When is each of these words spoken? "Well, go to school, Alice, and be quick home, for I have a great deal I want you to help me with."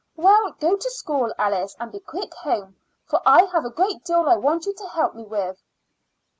"Well, 0.15 0.53
go 0.53 0.77
to 0.77 0.89
school, 0.89 1.31
Alice, 1.37 1.75
and 1.79 1.91
be 1.91 1.99
quick 1.99 2.33
home, 2.33 2.75
for 3.05 3.21
I 3.23 3.43
have 3.53 3.65
a 3.65 3.69
great 3.69 4.03
deal 4.03 4.23
I 4.27 4.35
want 4.35 4.65
you 4.65 4.73
to 4.73 4.87
help 4.87 5.13
me 5.13 5.21
with." 5.25 5.61